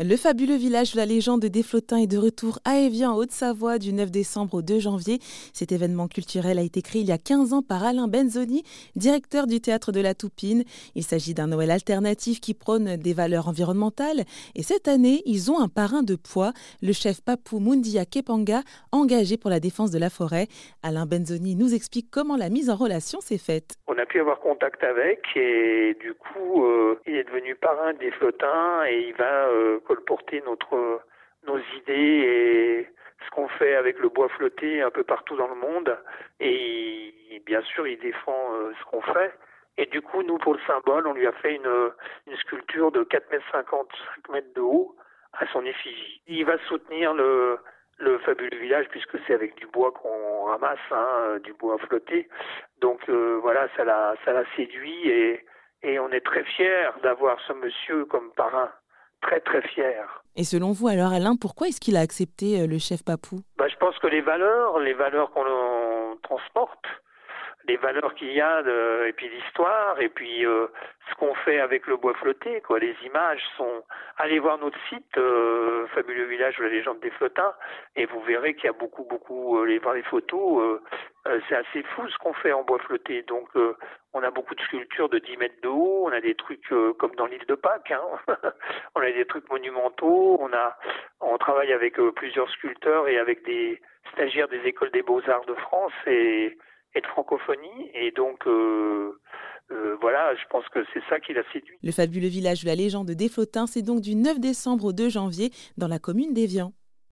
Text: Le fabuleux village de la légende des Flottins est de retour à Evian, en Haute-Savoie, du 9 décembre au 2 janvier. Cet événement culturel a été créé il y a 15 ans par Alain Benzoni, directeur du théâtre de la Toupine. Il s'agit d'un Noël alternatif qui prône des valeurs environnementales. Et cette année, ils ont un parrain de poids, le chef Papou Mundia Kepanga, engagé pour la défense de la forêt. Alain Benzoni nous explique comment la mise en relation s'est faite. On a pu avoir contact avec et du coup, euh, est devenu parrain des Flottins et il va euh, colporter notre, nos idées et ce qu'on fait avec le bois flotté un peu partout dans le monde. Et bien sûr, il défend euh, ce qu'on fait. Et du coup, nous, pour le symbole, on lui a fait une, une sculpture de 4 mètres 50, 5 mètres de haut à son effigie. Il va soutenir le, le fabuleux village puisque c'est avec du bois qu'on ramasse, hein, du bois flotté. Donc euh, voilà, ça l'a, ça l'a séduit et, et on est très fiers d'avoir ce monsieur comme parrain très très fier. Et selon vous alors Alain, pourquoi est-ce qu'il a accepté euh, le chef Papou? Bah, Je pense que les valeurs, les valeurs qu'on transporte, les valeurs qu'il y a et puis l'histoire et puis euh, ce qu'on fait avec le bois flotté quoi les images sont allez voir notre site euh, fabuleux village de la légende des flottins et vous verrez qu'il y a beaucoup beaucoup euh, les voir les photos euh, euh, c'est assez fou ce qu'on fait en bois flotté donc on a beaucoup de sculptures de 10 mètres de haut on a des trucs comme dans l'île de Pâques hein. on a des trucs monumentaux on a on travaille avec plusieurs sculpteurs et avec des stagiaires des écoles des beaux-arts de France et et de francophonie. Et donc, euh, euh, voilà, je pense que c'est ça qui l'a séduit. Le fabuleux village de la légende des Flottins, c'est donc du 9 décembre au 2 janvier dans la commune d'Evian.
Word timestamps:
Le 0.00 0.16
fabuleux 0.16 0.56
village 0.56 0.90
de 0.94 0.96
la 0.96 1.06
légende 1.06 1.44
des 1.44 1.62
Flottins 1.62 1.98
est 1.98 2.08
de 2.08 2.18
retour 2.18 2.58
à 2.64 2.80
Evian, 2.80 3.12
en 3.12 3.16
Haute-Savoie, 3.16 3.78
du 3.78 3.92
9 3.92 4.10
décembre 4.10 4.54
au 4.54 4.60
2 4.60 4.80
janvier. 4.80 5.18
Cet 5.52 5.70
événement 5.70 6.08
culturel 6.08 6.58
a 6.58 6.62
été 6.62 6.82
créé 6.82 7.02
il 7.02 7.06
y 7.06 7.12
a 7.12 7.16
15 7.16 7.52
ans 7.52 7.62
par 7.62 7.84
Alain 7.84 8.08
Benzoni, 8.08 8.64
directeur 8.96 9.46
du 9.46 9.60
théâtre 9.60 9.92
de 9.92 10.00
la 10.00 10.14
Toupine. 10.14 10.64
Il 10.96 11.04
s'agit 11.04 11.32
d'un 11.32 11.46
Noël 11.46 11.70
alternatif 11.70 12.40
qui 12.40 12.54
prône 12.54 12.96
des 12.96 13.14
valeurs 13.14 13.46
environnementales. 13.46 14.24
Et 14.56 14.64
cette 14.64 14.88
année, 14.88 15.22
ils 15.26 15.52
ont 15.52 15.60
un 15.60 15.68
parrain 15.68 16.02
de 16.02 16.16
poids, 16.16 16.52
le 16.82 16.92
chef 16.92 17.20
Papou 17.22 17.60
Mundia 17.60 18.04
Kepanga, 18.04 18.62
engagé 18.90 19.36
pour 19.36 19.48
la 19.48 19.60
défense 19.60 19.92
de 19.92 20.00
la 20.00 20.10
forêt. 20.10 20.48
Alain 20.82 21.06
Benzoni 21.06 21.54
nous 21.54 21.72
explique 21.72 22.10
comment 22.10 22.36
la 22.36 22.50
mise 22.50 22.68
en 22.68 22.74
relation 22.74 23.20
s'est 23.20 23.38
faite. 23.38 23.76
On 23.86 23.96
a 23.96 24.06
pu 24.06 24.18
avoir 24.18 24.40
contact 24.40 24.82
avec 24.82 25.20
et 25.36 25.96
du 26.00 26.14
coup, 26.14 26.64
euh, 26.64 26.83
est 27.16 27.24
devenu 27.24 27.54
parrain 27.54 27.92
des 27.94 28.10
Flottins 28.12 28.84
et 28.86 29.08
il 29.08 29.14
va 29.14 29.48
euh, 29.48 29.80
colporter 29.80 30.42
notre, 30.46 31.02
nos 31.46 31.58
idées 31.76 31.92
et 31.92 32.88
ce 33.24 33.30
qu'on 33.30 33.48
fait 33.48 33.74
avec 33.74 33.98
le 33.98 34.08
bois 34.08 34.28
flotté 34.28 34.82
un 34.82 34.90
peu 34.90 35.04
partout 35.04 35.36
dans 35.36 35.48
le 35.48 35.54
monde. 35.54 35.98
Et 36.40 37.42
bien 37.46 37.62
sûr, 37.62 37.86
il 37.86 37.98
défend 37.98 38.54
euh, 38.54 38.72
ce 38.78 38.84
qu'on 38.86 39.02
fait. 39.02 39.32
Et 39.76 39.86
du 39.86 40.02
coup, 40.02 40.22
nous, 40.22 40.38
pour 40.38 40.54
le 40.54 40.60
symbole, 40.66 41.06
on 41.06 41.14
lui 41.14 41.26
a 41.26 41.32
fait 41.32 41.56
une, 41.56 41.92
une 42.26 42.36
sculpture 42.36 42.92
de 42.92 43.02
4 43.02 43.30
mètres 43.30 43.44
50, 43.50 43.88
5 44.26 44.32
mètres 44.32 44.54
de 44.54 44.60
haut 44.60 44.94
à 45.32 45.46
son 45.48 45.64
effigie. 45.64 46.22
Il 46.28 46.44
va 46.44 46.58
soutenir 46.68 47.12
le, 47.12 47.58
le 47.98 48.18
fabuleux 48.18 48.58
village 48.58 48.86
puisque 48.90 49.18
c'est 49.26 49.34
avec 49.34 49.56
du 49.56 49.66
bois 49.66 49.92
qu'on 49.92 50.44
ramasse, 50.44 50.78
hein, 50.90 51.38
du 51.42 51.52
bois 51.54 51.78
flotté. 51.78 52.28
Donc 52.80 53.00
euh, 53.08 53.38
voilà, 53.42 53.68
ça 53.76 53.84
l'a, 53.84 54.14
ça 54.24 54.32
l'a 54.32 54.44
séduit 54.56 55.08
et, 55.08 55.44
et 55.84 55.98
on 55.98 56.10
est 56.10 56.24
très 56.24 56.44
fiers 56.44 56.88
d'avoir 57.02 57.38
ce 57.46 57.52
monsieur 57.52 58.06
comme 58.06 58.30
parrain 58.32 58.70
très 59.22 59.40
très 59.40 59.62
fier. 59.68 60.22
Et 60.36 60.44
selon 60.44 60.72
vous 60.72 60.88
alors 60.88 61.12
Alain, 61.12 61.36
pourquoi 61.40 61.68
est-ce 61.68 61.80
qu'il 61.80 61.96
a 61.96 62.00
accepté 62.00 62.60
euh, 62.60 62.66
le 62.66 62.78
chef 62.78 63.04
Papou? 63.04 63.40
Bah, 63.56 63.68
Je 63.68 63.76
pense 63.76 63.96
que 63.98 64.06
les 64.06 64.20
valeurs, 64.20 64.78
les 64.80 64.94
valeurs 64.94 65.30
qu'on 65.30 66.16
transporte, 66.22 66.84
les 67.66 67.76
valeurs 67.76 68.14
qu'il 68.14 68.32
y 68.32 68.40
a 68.40 68.60
et 69.06 69.12
puis 69.12 69.28
l'histoire 69.28 70.00
et 70.00 70.08
puis 70.08 70.44
euh, 70.46 70.66
ce 71.08 71.14
qu'on 71.16 71.34
fait 71.34 71.60
avec 71.60 71.86
le 71.86 71.96
bois 71.96 72.14
flotté 72.14 72.60
quoi 72.60 72.78
les 72.78 72.94
images 73.04 73.42
sont 73.56 73.84
allez 74.18 74.38
voir 74.38 74.58
notre 74.58 74.78
site 74.88 75.16
euh, 75.16 75.86
fabuleux 75.88 76.24
village 76.24 76.56
de 76.56 76.64
la 76.64 76.70
légende 76.70 77.00
des 77.00 77.10
flottins 77.10 77.54
et 77.96 78.06
vous 78.06 78.20
verrez 78.20 78.54
qu'il 78.54 78.64
y 78.64 78.68
a 78.68 78.72
beaucoup 78.72 79.04
beaucoup 79.04 79.58
euh, 79.58 79.66
les 79.66 79.78
voir 79.78 79.94
les 79.94 80.02
photos 80.02 80.62
euh, 80.62 80.80
euh, 81.26 81.40
c'est 81.48 81.56
assez 81.56 81.82
fou 81.82 82.06
ce 82.08 82.18
qu'on 82.18 82.34
fait 82.34 82.52
en 82.52 82.64
bois 82.64 82.78
flotté 82.80 83.22
donc 83.22 83.48
on 84.12 84.22
a 84.22 84.30
beaucoup 84.30 84.54
de 84.54 84.60
sculptures 84.62 85.08
de 85.08 85.18
10 85.18 85.36
mètres 85.38 85.60
de 85.62 85.68
haut 85.68 86.04
on 86.06 86.12
a 86.12 86.20
des 86.20 86.34
trucs 86.34 86.68
comme 86.98 87.14
dans 87.16 87.26
l'île 87.26 87.46
de 87.46 87.54
Pâques 87.54 87.92
hein. 87.92 88.02
on 88.94 89.00
a 89.00 89.10
des 89.10 89.24
trucs 89.26 89.48
monumentaux 89.50 90.38
on 90.40 90.52
a 90.52 90.76
on 91.20 91.38
travaille 91.38 91.72
avec 91.72 91.96
plusieurs 92.16 92.50
sculpteurs 92.50 93.08
et 93.08 93.18
avec 93.18 93.44
des 93.44 93.80
stagiaires 94.12 94.48
des 94.48 94.62
écoles 94.66 94.90
des 94.90 95.02
beaux-arts 95.02 95.46
de 95.46 95.54
France 95.54 95.92
et 96.06 96.58
et 96.94 97.00
de 97.00 97.06
francophonie. 97.06 97.90
Et 97.94 98.10
donc, 98.12 98.46
euh, 98.46 99.18
euh, 99.70 99.96
voilà, 100.00 100.34
je 100.36 100.44
pense 100.50 100.68
que 100.68 100.84
c'est 100.92 101.02
ça 101.08 101.20
qui 101.20 101.32
l'a 101.32 101.42
séduit. 101.52 101.76
Le 101.82 101.92
fabuleux 101.92 102.28
village 102.28 102.62
de 102.62 102.68
la 102.68 102.74
légende 102.74 103.10
des 103.10 103.28
Flottins, 103.28 103.66
c'est 103.66 103.82
donc 103.82 104.00
du 104.00 104.14
9 104.14 104.40
décembre 104.40 104.86
au 104.86 104.92
2 104.92 105.08
janvier 105.08 105.50
dans 105.76 105.88
la 105.88 105.98
commune 105.98 106.34
d'Evian. 106.34 106.72